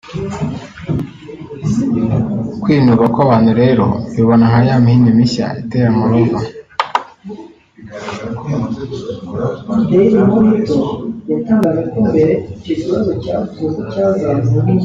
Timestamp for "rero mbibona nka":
3.61-4.61